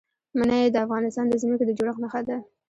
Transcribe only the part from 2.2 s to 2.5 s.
ده.